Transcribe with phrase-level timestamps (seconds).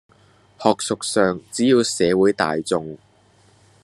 [0.59, 2.97] 學術上只要社會大眾